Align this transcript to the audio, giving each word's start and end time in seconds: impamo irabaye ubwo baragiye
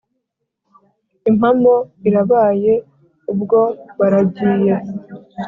impamo 1.29 1.75
irabaye 2.07 2.73
ubwo 3.31 3.59
baragiye 3.97 4.75